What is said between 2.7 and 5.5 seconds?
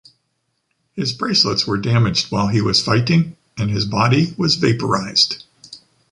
fighting, and his body was vaporized.